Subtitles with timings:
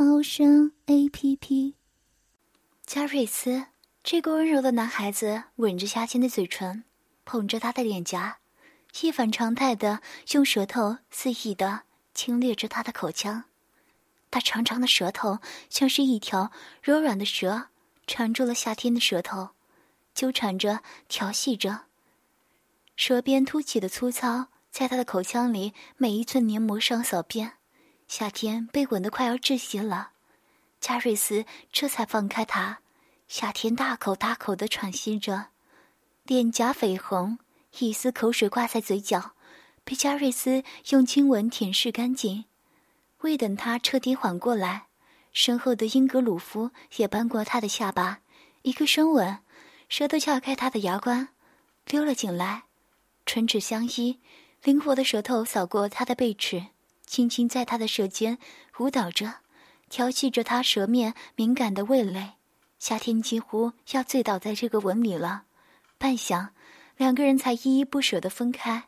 [0.00, 1.74] 猫声 A P P。
[2.86, 3.66] 加瑞斯，
[4.04, 6.84] 这个温柔的男孩子吻着夏天的嘴唇，
[7.24, 8.38] 捧着她的脸颊，
[9.00, 10.00] 一反常态的
[10.30, 11.80] 用舌头肆意的
[12.14, 13.46] 侵略着她的口腔。
[14.30, 17.66] 他长长的舌头像是一条柔软的蛇，
[18.06, 19.48] 缠住了夏天的舌头，
[20.14, 21.86] 纠缠着，调戏着。
[22.94, 24.46] 舌边凸起的粗糙。
[24.70, 27.54] 在他的口腔里，每一寸黏膜上扫遍。
[28.08, 30.12] 夏天被吻得快要窒息了，
[30.80, 32.78] 加瑞斯这才放开他。
[33.28, 35.48] 夏天大口大口的喘息着，
[36.24, 37.38] 脸颊绯红，
[37.78, 39.32] 一丝口水挂在嘴角，
[39.84, 42.46] 被加瑞斯用亲吻舔舐干净。
[43.20, 44.86] 未等他彻底缓过来，
[45.34, 48.20] 身后的英格鲁夫也扳过他的下巴，
[48.62, 49.40] 一个深吻，
[49.90, 51.28] 舌头撬开他的牙关，
[51.86, 52.62] 溜了进来，
[53.26, 54.18] 唇齿相依。
[54.62, 56.68] 灵活的舌头扫过他的背齿，
[57.08, 58.36] 轻轻在他的舌尖
[58.78, 59.36] 舞蹈着，
[59.88, 62.34] 调戏着他舌面敏感的味蕾。
[62.78, 65.44] 夏天几乎要醉倒在这个吻里了。
[65.96, 66.50] 半晌，
[66.98, 68.84] 两个人才依依不舍地分开。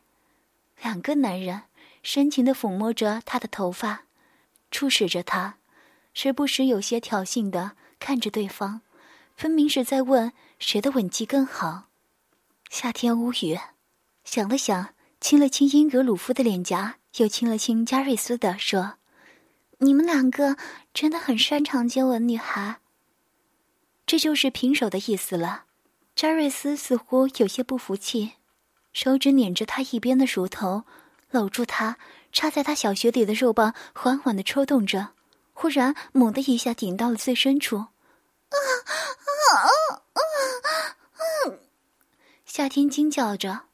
[0.83, 1.63] 两个男人
[2.03, 4.03] 深情地抚摸着他的头发，
[4.69, 5.57] 注视着他，
[6.13, 8.81] 时不时有些挑衅地看着对方，
[9.35, 11.87] 分明是在问谁的吻技更好。
[12.69, 13.59] 夏天无语，
[14.23, 14.93] 想了想。
[15.21, 18.95] 亲了亲英格鲁夫的脸颊，又亲了亲加瑞斯的，说
[19.77, 20.57] ：“你们两个
[20.95, 22.79] 真的很擅长接吻女孩。”
[24.07, 25.65] 这就是平手的意思了。
[26.15, 28.33] 加瑞斯似乎有些不服气，
[28.91, 30.85] 手指捻着他一边的乳头，
[31.29, 31.97] 搂住他
[32.33, 35.09] 插在他小穴里的肉棒缓缓的抽动着，
[35.53, 37.77] 忽然猛的一下顶到了最深处。
[37.77, 37.87] 啊
[38.49, 39.69] 啊
[40.13, 40.19] 啊
[41.13, 41.61] 啊！
[42.43, 43.70] 夏天惊叫着。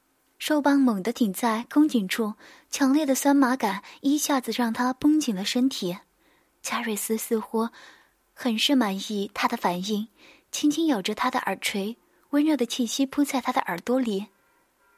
[0.47, 2.35] 肉棒猛地顶在宫颈处，
[2.69, 5.97] 强烈的酸麻感一下子让他绷紧了身体。
[6.61, 7.67] 加瑞斯似乎
[8.33, 10.07] 很是满意他的反应，
[10.49, 11.97] 轻轻咬着他的耳垂，
[12.29, 14.27] 温热的气息扑在他的耳朵里。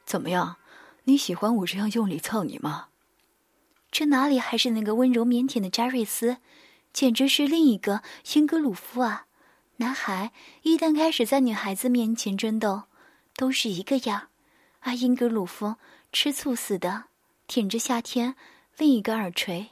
[0.04, 0.54] 怎么样？
[1.02, 2.86] 你喜欢我这样用力操你吗？
[3.90, 6.36] 这哪里还是那个温柔腼腆的加瑞斯，
[6.92, 9.26] 简直是另一个英格鲁夫啊！
[9.78, 10.30] 男孩
[10.62, 12.84] 一旦开始在女孩子面前争斗，
[13.34, 14.28] 都是一个样。
[14.80, 15.76] 而英格鲁夫
[16.12, 17.04] 吃醋似的
[17.46, 18.34] 舔着夏天
[18.76, 19.70] 另一个耳垂，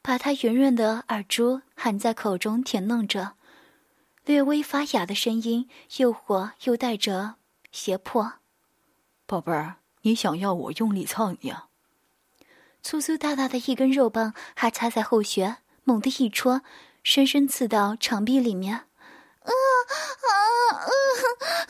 [0.00, 3.34] 把他圆润的耳珠含在口中舔弄着，
[4.24, 7.36] 略微发哑的声音诱惑又带着
[7.70, 8.34] 胁迫
[9.26, 11.68] ：“宝贝儿，你想要我用力操你啊？”
[12.82, 16.62] 粗粗大大的一根肉棒还插在后穴，猛地一戳，
[17.02, 18.86] 深深刺到肠壁里面。
[19.44, 19.96] 嗯哼
[20.28, 20.38] 嗯
[20.86, 21.24] 嗯哼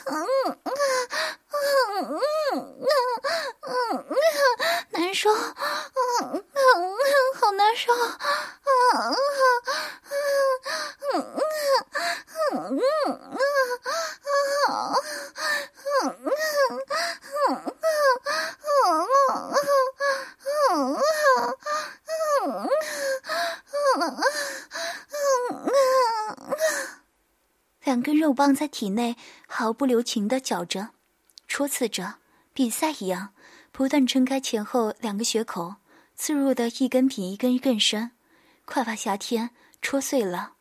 [0.07, 0.27] 嗯
[0.75, 1.01] 哼
[1.53, 2.21] 嗯
[3.63, 4.17] 嗯嗯
[4.91, 5.39] 难受嗯
[6.33, 6.43] 嗯
[7.41, 9.15] 好难受嗯
[28.23, 29.17] 肉棒在体内
[29.49, 30.91] 毫不留情的搅着。
[31.49, 32.19] 戳刺着，
[32.55, 33.35] 比赛一样，
[33.73, 35.75] 不断撑开前后两个血口，
[36.15, 38.13] 刺入的一根比一根更深，
[38.65, 39.51] 快把夏天
[39.83, 40.53] 戳碎了。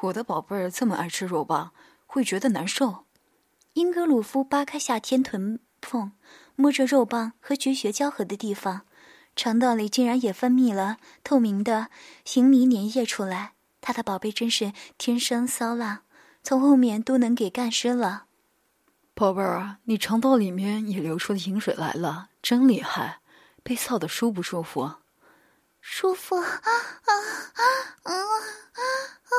[0.00, 1.72] 我的宝贝儿这么爱吃肉棒，
[2.06, 3.04] 会觉得难受。
[3.74, 6.12] 英格鲁夫扒开夏天臀缝，
[6.56, 8.86] 摸着肉棒和菊穴交合的地方，
[9.36, 11.90] 肠道里竟然也分泌了透明的
[12.24, 13.52] 行迷粘液出来。
[13.82, 16.00] 他的宝贝真是天生骚浪，
[16.42, 18.26] 从后面都能给干湿了。
[19.14, 23.20] 宝贝儿啊，你肠道里面也流出饮水来了，真厉害！
[23.62, 24.92] 被操的舒不舒服？
[25.80, 27.12] 舒服啊啊啊
[27.52, 27.64] 啊
[28.04, 28.14] 啊啊
[29.28, 29.34] 啊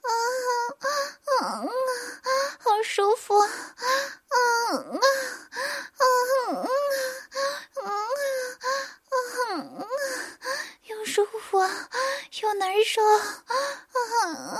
[0.00, 1.62] 啊啊！
[2.58, 4.36] 好舒服啊啊
[4.72, 4.76] 啊
[5.98, 6.02] 啊
[7.76, 7.86] 啊啊
[9.60, 9.86] 啊！
[10.88, 13.16] 又舒服又难受啊
[13.46, 14.58] 啊啊啊！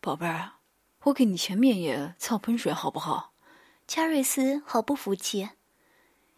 [0.00, 0.52] 宝贝儿，
[1.04, 3.32] 我你前面也操喷水好不好？
[3.86, 5.50] 加瑞斯毫不服气，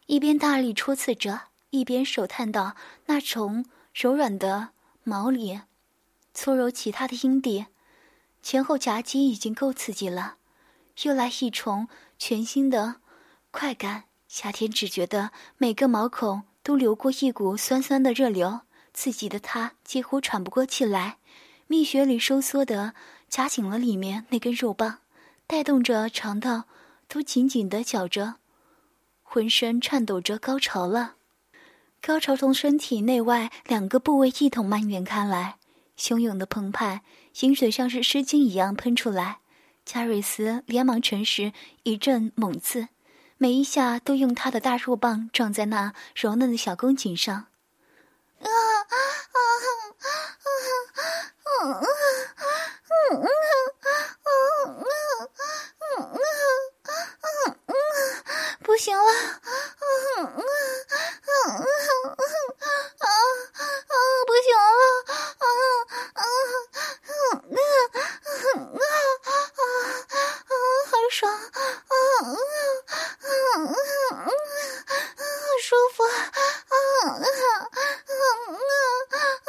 [0.06, 2.75] 一边大力戳刺着，一边手探到
[3.06, 4.71] 那从柔软的
[5.05, 5.61] 毛里
[6.35, 7.67] 搓揉其他的阴蒂，
[8.43, 10.37] 前后夹击已经够刺激了，
[11.03, 11.88] 又来一重
[12.19, 12.97] 全新的
[13.50, 14.05] 快感。
[14.29, 18.62] 夏天只觉得每个毛孔都流过一股酸酸的热流，
[18.93, 21.19] 刺激的他几乎喘不过气来，
[21.69, 22.94] 蜜穴里收缩的
[23.28, 24.99] 夹紧了里面那根肉棒，
[25.46, 26.64] 带动着肠道
[27.08, 28.37] 都紧紧的绞着，
[29.23, 31.14] 浑身颤抖着高潮了。
[32.00, 35.56] 高潮从身体内外两个部位一同蔓延开来，
[35.99, 37.02] 汹涌的澎湃，
[37.40, 39.38] 饮水像是湿巾一样喷出来。
[39.84, 41.52] 加瑞斯连忙诚实
[41.82, 42.88] 一阵猛刺，
[43.38, 47.34] 每一下都用他的大肉棒撞在那柔嫩的小宫颈上。
[47.34, 49.38] 啊啊啊
[50.02, 50.08] 啊！
[50.43, 50.49] 啊
[50.94, 51.32] 啊
[58.62, 60.43] 不行了，啊啊啊
[61.26, 62.20] 啊啊
[62.98, 63.08] 啊！
[64.26, 64.60] 不行了，
[65.06, 65.48] 啊啊
[66.14, 68.58] 啊啊啊啊
[70.46, 70.58] 啊！
[70.90, 71.92] 好爽，啊啊
[73.22, 73.60] 啊啊
[74.10, 74.28] 啊！
[75.16, 75.25] 好
[75.62, 76.06] 舒服，啊
[76.69, 76.75] 啊
[77.06, 77.70] 啊啊
[78.06, 78.22] 啊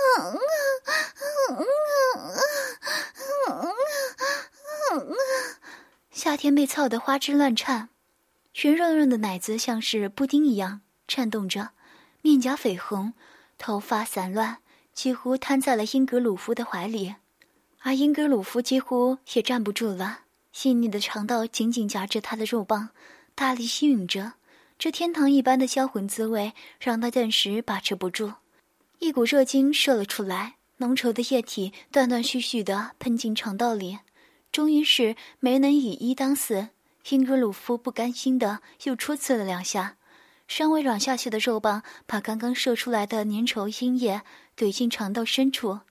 [0.07, 0.31] 啊啊！
[6.11, 7.89] 夏天被操得花枝乱颤。
[8.61, 11.71] 圆润润的奶子像是布丁一样颤动着，
[12.21, 13.13] 面颊绯红，
[13.57, 14.59] 头发散乱，
[14.93, 17.15] 几乎瘫在了英格鲁夫的怀里，
[17.81, 22.89] 而英格鲁夫几乎也站不住了，细腻的肠道紧紧夹着他的肉棒，
[23.35, 24.33] 大力吸吮着，
[24.79, 28.33] 这天堂一般的销魂滋味让他顿时把持不住，
[28.97, 33.99] 一股热精射了出来，浓稠的液体断断续续地喷进肠道里，
[34.57, 36.69] 终于是没能以一当四。
[37.09, 39.97] 英格鲁夫不甘心的又戳刺了两下，
[40.47, 44.23] 尚未软下去的肉棒把刚刚射出来的粘稠阴液
[44.57, 45.81] 怼进肠道深处。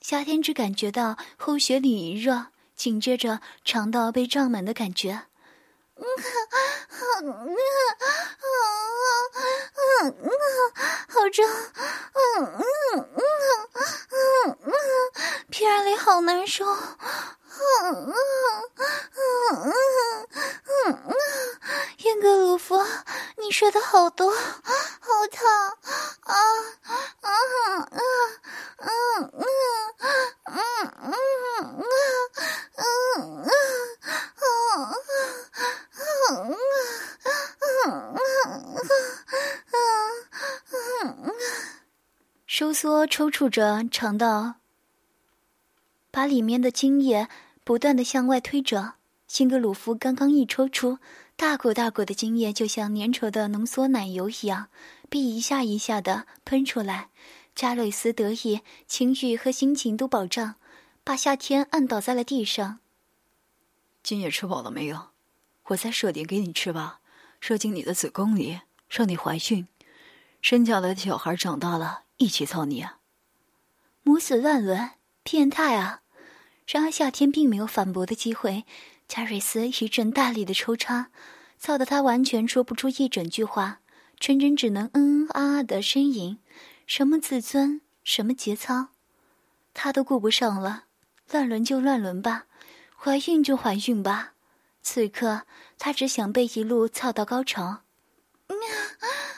[0.00, 2.46] 夏天只感觉到后穴里一热，
[2.76, 5.22] 紧接着肠道被胀满的感觉。
[5.96, 6.04] 嗯，
[6.88, 7.56] 好，嗯，
[10.04, 10.30] 嗯，嗯，
[11.08, 11.44] 好胀，
[12.14, 12.62] 嗯，嗯，
[12.94, 13.26] 嗯，
[14.46, 14.72] 嗯，嗯
[15.50, 16.64] 屁眼里好难受。
[17.62, 18.14] 嗯嗯
[19.16, 19.26] 嗯
[19.62, 19.72] 嗯
[20.84, 21.14] 嗯嗯，
[21.98, 22.84] 英格鲁夫，
[23.38, 25.70] 你说的好多，好疼啊
[26.22, 26.34] 啊
[27.20, 27.30] 啊
[27.90, 28.00] 啊
[28.76, 28.90] 啊啊
[30.44, 30.58] 啊啊
[30.94, 31.12] 啊啊！
[42.46, 44.54] 收缩抽搐着肠道。
[46.10, 47.28] 把里面的精液
[47.64, 48.94] 不断的向外推着，
[49.28, 50.98] 辛格鲁夫刚刚一抽出，
[51.36, 54.68] 大股大股的精液就像粘稠的浓缩奶油一样，
[55.08, 57.08] 被一下一下的喷出来。
[57.54, 60.54] 加瑞斯得意，情绪和心情都保障，
[61.04, 62.78] 把夏天按倒在了地上。
[64.02, 65.10] 今夜吃饱了没有？
[65.66, 67.00] 我再射点给你吃吧，
[67.40, 69.68] 射进你的子宫里，让你怀孕，
[70.40, 72.98] 生下来的小孩长大了一起操你啊！
[74.02, 74.90] 母子乱伦，
[75.22, 76.00] 变态啊！
[76.66, 78.64] 然而夏天并没有反驳的机会，
[79.08, 81.10] 加瑞斯一阵大力的抽插，
[81.58, 83.80] 操得他完全说不出一整句话，
[84.18, 86.38] 纯真只能嗯嗯啊啊的呻吟。
[86.86, 88.88] 什么自尊，什么节操，
[89.74, 90.84] 他都顾不上了。
[91.30, 92.46] 乱伦就乱伦吧，
[92.96, 94.32] 怀孕就怀孕吧。
[94.82, 95.42] 此刻
[95.78, 97.82] 他只想被一路操到高潮。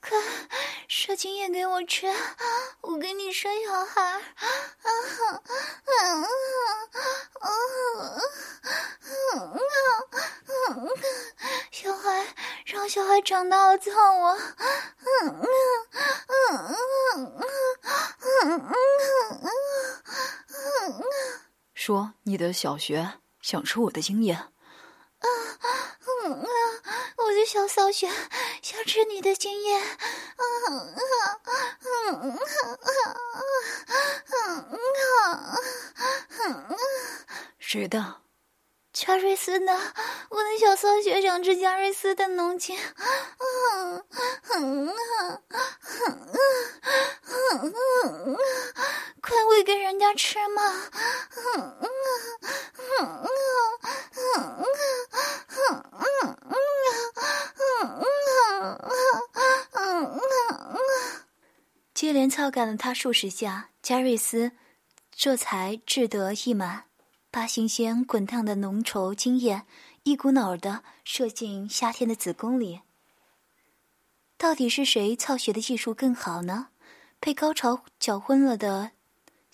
[0.00, 0.18] 快，
[0.88, 2.12] 射精液给我吃，
[2.80, 4.02] 我给你生小孩。
[4.02, 4.20] 啊
[4.82, 4.88] 啊
[5.22, 5.38] 啊
[5.84, 6.02] 啊
[7.40, 7.48] 啊啊！
[11.70, 12.26] 小孩，
[12.66, 14.36] 让小孩长大了操我。
[14.36, 15.46] 嗯嗯
[16.28, 16.74] 嗯
[17.14, 17.42] 嗯嗯
[18.44, 18.72] 嗯嗯
[21.86, 24.32] 说你的小学想吃我的精液。
[24.32, 24.50] 啊，
[26.24, 26.48] 嗯啊，
[27.18, 28.10] 我的小扫雪
[28.60, 29.78] 想吃你的精液。
[29.78, 29.84] 啊
[30.66, 30.82] 啊啊
[31.44, 31.54] 啊
[31.86, 32.90] 啊
[36.42, 36.76] 啊啊！
[37.60, 38.16] 谁的，
[38.92, 39.94] 加瑞斯呢？
[40.30, 42.76] 我的小骚雪想吃加瑞斯的浓情。
[42.76, 44.02] 啊啊啊
[44.50, 45.62] 啊啊！
[49.22, 50.62] 快喂给人家吃嘛！
[61.94, 64.52] 接连操干了他数十下，加瑞斯
[65.10, 66.84] 这才志得意满，
[67.30, 69.62] 把新鲜滚烫的浓稠精液
[70.02, 72.82] 一股脑的射进夏天的子宫里。
[74.36, 76.68] 到底是谁操学的技术更好呢？
[77.18, 78.92] 被高潮搅昏了的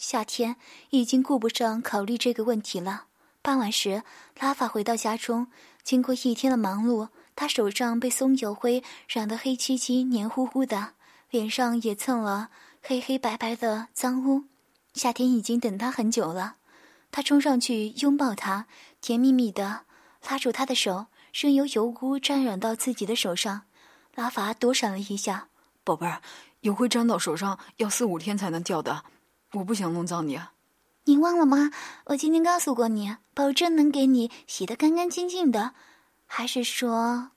[0.03, 0.57] 夏天
[0.91, 3.05] 已经顾不上考虑这个问题了。
[3.41, 4.03] 傍晚时，
[4.41, 5.47] 拉法回到家中，
[5.85, 10.95] 经过一天的忙碌，他手上被松油灰染得黑漆漆、黏糊糊的，
[11.31, 12.51] 脸上也蹭了
[12.83, 14.47] 黑黑白白的脏污。
[14.93, 16.57] 夏天已经等他很久了，
[17.13, 18.67] 他冲上去拥抱他，
[19.01, 19.83] 甜蜜蜜的
[20.29, 23.63] 拉住他的手，任由油污沾染到自己的手上。
[24.17, 25.47] 拉法躲闪了一下，
[25.85, 26.21] 宝贝儿，
[26.63, 29.05] 油灰沾到手上要四五天才能掉的，
[29.53, 30.41] 我不想弄脏你。
[31.05, 31.71] 你忘了吗？
[32.07, 35.75] 我今天告诉过你，保证能给你洗得干干净净的。
[36.27, 37.31] 还是说，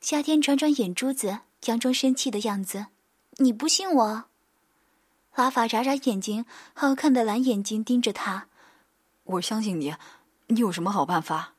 [0.00, 2.86] 夏天转转眼珠子，佯装生气的样子。
[3.38, 4.24] 你不信我？
[5.34, 8.48] 拉法眨眨眼睛，好看的蓝眼睛盯着他。
[9.24, 9.94] 我相信你，
[10.46, 11.52] 你有什么好办法？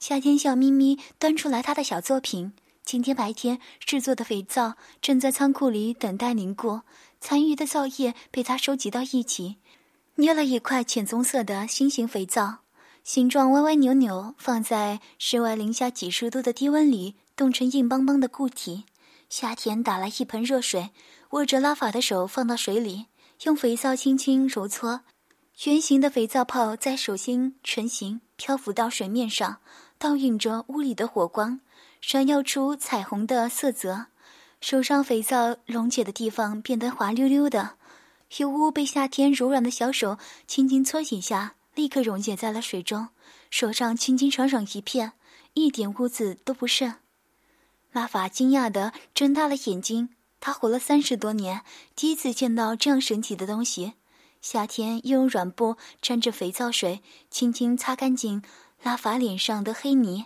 [0.00, 2.52] 夏天笑眯眯，端出来他的小作品。
[2.84, 6.82] 今天白天制作的肥皂正在仓库里等待凝固，
[7.26, 9.56] 残余的皂液被他收集到一起，
[10.16, 12.58] 捏了一块浅棕色的新型肥皂，
[13.02, 18.84] 形状歪歪扭扭，放在室外零下几十度的低温里冻成硬邦邦的固体。
[19.30, 20.90] 夏天打来一盆热水，
[21.30, 23.06] 握着拉法的手放到水里，
[23.44, 25.00] 用肥皂轻轻揉搓，
[25.64, 29.62] 圆形的肥皂泡在手心成型，漂浮到水面上，
[29.96, 31.60] 倒映着屋里的火光。
[32.02, 34.08] 闪耀出彩虹的色泽，
[34.64, 37.76] 手上肥皂溶解的地方变得滑溜溜的，
[38.38, 40.16] 油污被夏天柔软的小手
[40.46, 43.08] 轻轻搓几下，立刻溶解在了水中，
[43.50, 45.12] 手上清清爽爽一片，
[45.52, 46.94] 一点污渍都不剩。
[47.92, 50.08] 拉法惊讶地睁大了眼睛，
[50.40, 51.60] 他活了三十多年，
[51.94, 53.92] 第一次见到这样神奇的东西。
[54.40, 58.42] 夏天又用软布沾着肥皂水，轻轻擦干净
[58.82, 60.24] 拉法脸上的黑泥。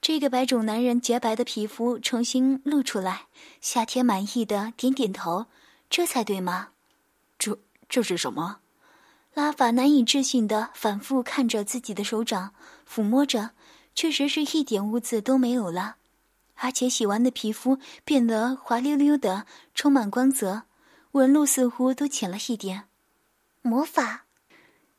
[0.00, 3.26] 这个白种男人洁白的皮肤重新露出来，
[3.60, 5.46] 夏天满意的点点头，
[5.90, 6.68] 这才对吗？
[7.38, 8.60] 这这是什么？
[9.34, 12.54] 拉法难以置信的反复看着自己的手掌，
[12.88, 13.50] 抚摸着，
[13.94, 15.96] 确实是一点污渍都没有了，
[16.54, 20.62] 而且洗完的皮肤变得滑溜溜的，充满光泽，
[21.12, 22.84] 纹路似乎都浅了一点。
[23.62, 24.24] 魔法，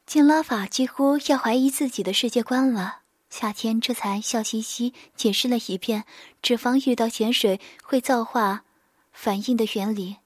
[0.06, 3.00] 见拉法几乎要怀疑自己的世界观了。
[3.29, 6.05] 夏天这才笑嘻嘻解释了一遍
[6.41, 8.63] 脂肪遇到碱水会造化
[9.12, 10.17] 反应的原理。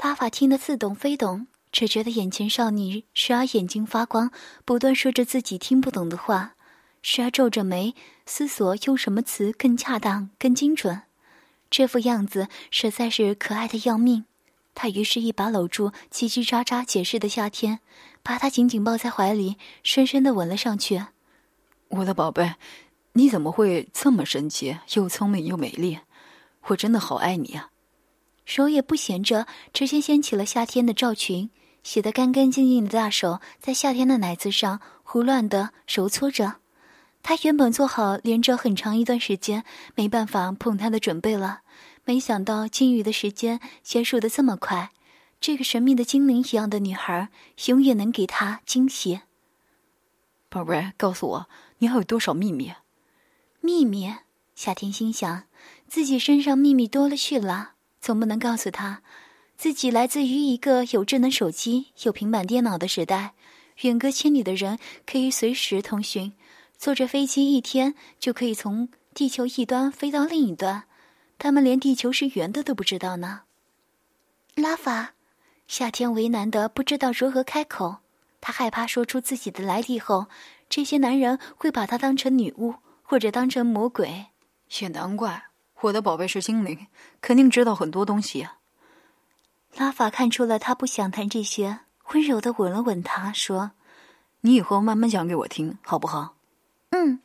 [0.00, 4.30] 拉法听得似懂非懂，只觉得眼前少女时而眼睛发光，
[4.64, 6.54] 不断说着自己听不懂的话，
[7.02, 7.94] 时而皱着眉
[8.26, 11.02] 思索用什么词更恰当、更精准。
[11.70, 14.26] 这副样子实在是可爱的要命。
[14.74, 17.80] 他于是一把搂住叽叽喳喳解释的夏天，
[18.22, 21.06] 把他紧紧抱在怀里，深深的吻了上去。
[21.90, 22.54] 我的宝贝，
[23.14, 24.78] 你怎么会这么神奇？
[24.94, 25.98] 又聪明又美丽，
[26.68, 27.70] 我真的好爱你啊！
[28.44, 31.50] 手也不闲着，直接掀起了夏天的罩裙，
[31.82, 36.58] 洗得干干净净的大手在夏天的奶子上胡乱的揉搓着。
[37.24, 39.64] 他原本做好连着很长一段时间
[39.96, 41.62] 没办法碰他的准备了，
[42.04, 44.90] 没想到金鱼的时间结束的这么快。
[45.40, 47.30] 这个神秘的精灵一样的女孩，
[47.66, 49.22] 永远能给他惊喜。
[50.48, 51.48] 宝贝，告诉我。
[51.80, 52.72] 你还有多少秘密？
[53.60, 54.14] 秘密？
[54.54, 55.44] 夏天心想，
[55.88, 57.72] 自己身上秘密多了去了，
[58.02, 59.02] 总不能告诉他，
[59.56, 63.32] 自己来自于一个有智能手机、有平板电脑的时代，
[63.80, 66.34] 远隔千里的人可以随时通讯，
[66.76, 70.84] 坐着飞机一天就可以从地球一端飞到另一端，
[71.38, 73.42] 他们连地球是圆的都不知道呢。
[74.54, 75.14] 拉法，
[75.66, 78.00] 夏天为难的不知道如何开口，
[78.42, 80.26] 他害怕说出自己的来历后。
[80.70, 84.26] 这些男人会把她当成女巫，或者当成魔鬼。
[84.80, 85.46] 也难怪，
[85.80, 86.86] 我的宝贝是精灵，
[87.20, 88.58] 肯定知道很多东西啊。
[89.74, 91.80] 拉法看出了他不想谈这些，
[92.12, 93.72] 温柔的吻了吻他，说
[94.42, 96.36] ：“你以后慢慢讲给我听，好不好？”
[96.90, 97.20] 嗯。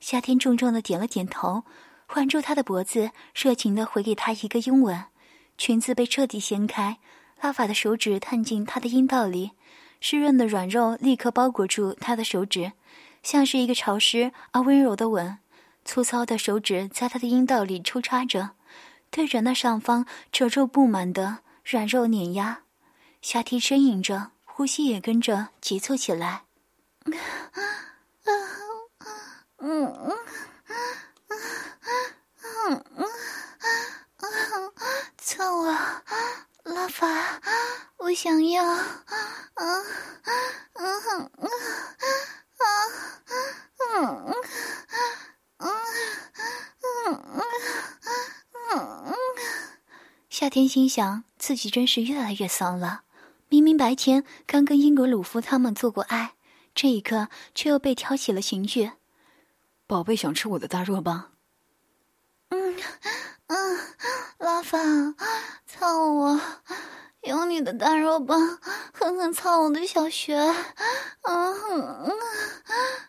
[0.00, 1.62] 夏天重重的点了点头，
[2.06, 5.04] 环住他的脖子，热情的回给他一个拥吻。
[5.56, 6.98] 裙子被彻底掀开，
[7.40, 9.52] 拉法的手指探进他的阴道里。
[10.06, 12.72] 湿润的软肉立刻包裹住他的手指，
[13.22, 15.38] 像是一个潮湿而温柔的吻。
[15.82, 18.50] 粗糙的手指在他的阴道里抽插着，
[19.10, 22.60] 对着那上方褶皱布满的软肉碾压。
[23.22, 26.42] 下体呻吟着，呼吸也跟着急促起来。
[27.06, 27.14] 嗯
[29.56, 30.12] 嗯嗯
[32.60, 33.08] 嗯嗯
[34.20, 34.72] 嗯，
[35.16, 36.02] 操啊！
[36.64, 37.06] 拉法，
[37.96, 38.62] 我想要，
[39.54, 40.32] 啊啊
[40.72, 41.50] 啊啊
[42.58, 42.66] 啊
[43.78, 43.94] 啊
[45.58, 45.68] 啊啊！
[50.28, 53.02] 夏天心想，自己真是越来越丧了。
[53.48, 56.34] 明明白天刚跟英格鲁夫他们做过爱，
[56.74, 58.90] 这一刻却又被挑起了情欲。
[59.86, 61.32] 宝贝，想吃我的大肉棒？
[62.48, 62.76] 嗯
[63.46, 63.78] 嗯，
[64.38, 64.78] 拉法，
[65.66, 66.40] 操我！
[67.26, 68.58] 用你的大肉棒
[68.92, 70.36] 狠狠操我的小穴！
[70.36, 70.54] 啊
[71.22, 71.54] 嗯
[72.04, 72.12] 嗯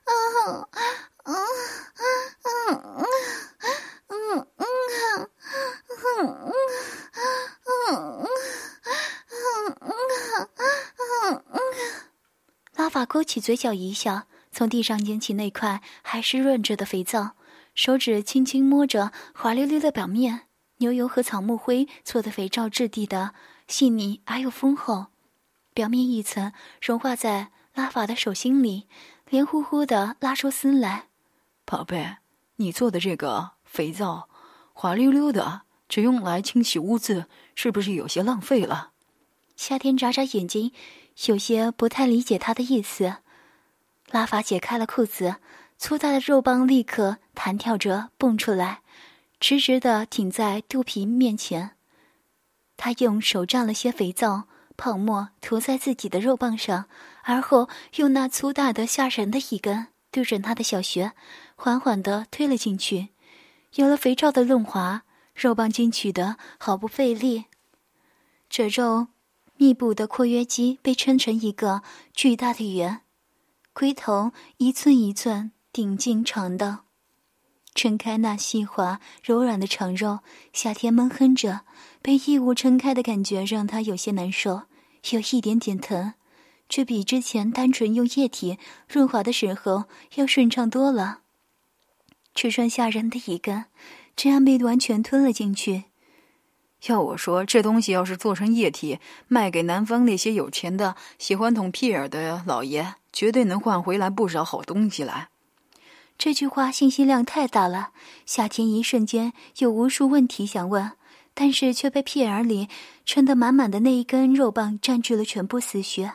[0.06, 0.68] 嗯
[1.24, 1.36] 嗯
[2.48, 2.78] 嗯
[4.08, 4.48] 嗯
[7.58, 7.98] 嗯
[9.42, 9.78] 嗯
[10.38, 11.60] 嗯嗯
[12.76, 17.32] 拉法勾起嘴角一笑，从地上捡起那块还湿润着的肥皂，
[17.74, 20.42] 手指轻轻摸着滑溜溜的表面，
[20.78, 23.34] 牛油和草木灰做的肥皂质地的
[23.68, 25.08] 细腻而又丰厚，
[25.74, 28.88] 表面一层融化在拉法的手心里，
[29.30, 31.08] 黏糊糊的拉出丝来。
[31.66, 32.18] 宝贝，
[32.58, 34.30] 你做的这个肥皂
[34.74, 38.92] 滑溜溜的，只用来清洗污渍，是不是有些浪费了？
[39.56, 40.72] 夏天眨眨眼睛。
[41.28, 43.20] 有些不太理解他的意思，
[44.12, 45.38] 拉法解开了裤子，
[45.78, 48.82] 粗大的肉棒立刻弹跳着蹦出来，
[49.40, 51.75] 直直的挺在肚皮面前。
[52.78, 54.44] 他用手蘸了些肥皂
[54.78, 56.86] 泡沫涂在自己的肉棒上，
[57.24, 61.14] 而后用那粗大的吓人的一根对准他的小穴，
[61.56, 63.10] 缓缓的推了进去。
[63.76, 65.04] 有了肥皂的润滑，
[65.34, 67.46] 肉棒进去的毫不费力。
[68.50, 69.08] 这肉。
[69.58, 71.82] 密布的括约肌被撑成一个
[72.14, 73.00] 巨大的圆，
[73.72, 76.84] 龟头一寸一寸顶进肠道，
[77.74, 80.20] 撑开那细滑柔软的肠肉。
[80.52, 81.62] 夏天闷哼着，
[82.06, 84.66] 被异物撑开的感觉让他有些难受，
[85.10, 86.14] 有一点点疼，
[86.70, 91.22] 却比之前单纯用液体润滑的时候要顺畅多了。
[92.36, 93.66] 吃穿下人的一根，
[94.16, 95.86] 这样被完全吞了进去。
[96.86, 105.30] 要我说，这东西要是做成液体，卖给南方那些有钱的、喜欢捅屁眼的老爷，绝对能换回来不少好东西来。
[106.20, 107.90] 这句话信息量太大了，
[108.28, 110.92] 夏天一瞬间有无数问题想问，
[111.36, 112.68] 但是却被屁眼里
[113.06, 116.10] 撑得满满的那一根肉棒占据了全部思绪。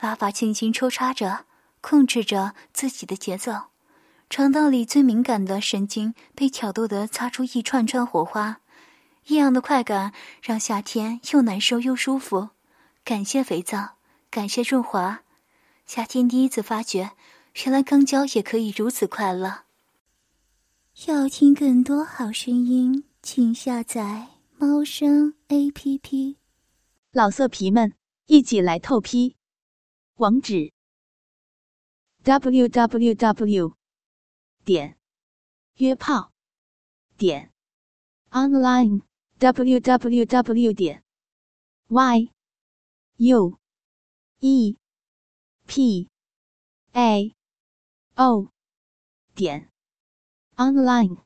[0.00, 1.44] 拉法轻轻抽插着，
[1.80, 3.66] 控制着自己的节奏，
[4.28, 8.60] 肠道里最敏感的神经被挑逗得擦出一串串火花。
[9.26, 12.50] 异样的快感让夏天又难受又舒服。
[13.04, 13.96] 感谢肥皂，
[14.30, 15.22] 感谢润滑。
[15.86, 17.12] 夏天第一次发觉，
[17.64, 19.62] 原来肛交也可以如此快乐。
[21.06, 26.38] 要听更多好声音，请下载猫声 A P P。
[27.10, 27.92] 老色皮们，
[28.26, 29.34] 一起来透批！
[30.14, 30.72] 网址
[32.22, 33.74] ：w w w.
[34.64, 34.96] 点
[35.78, 36.30] 约炮
[37.16, 37.52] 点
[38.30, 39.02] online。
[39.40, 41.02] www 点
[41.88, 42.30] y
[43.16, 43.58] u
[44.38, 44.76] e
[45.66, 46.08] p
[46.92, 47.34] a
[48.14, 48.52] o
[49.34, 49.68] 点
[50.54, 51.25] online。